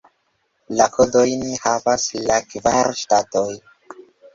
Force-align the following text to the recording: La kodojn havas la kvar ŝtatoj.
La 0.79 0.87
kodojn 0.95 1.45
havas 1.67 2.09
la 2.25 2.41
kvar 2.51 2.95
ŝtatoj. 3.05 3.51